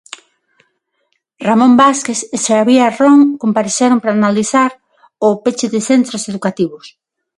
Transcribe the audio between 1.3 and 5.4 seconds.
Ramón Vázquez e Xabier Ron compareceron para analizar o